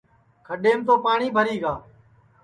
[0.45, 1.73] کھڈؔیم تو پاٹؔی بھری گا